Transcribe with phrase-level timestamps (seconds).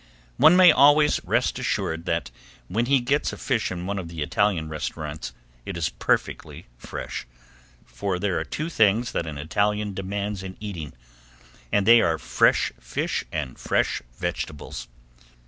[0.37, 2.31] One may always rest assured that
[2.67, 5.31] when he gets a fish in one of the Italian restaurants
[5.63, 7.27] it is perfectly fresh,
[7.85, 10.93] for there are two things that an Italian demands in eating,
[11.71, 14.87] and they are fresh fish and fresh vegetables.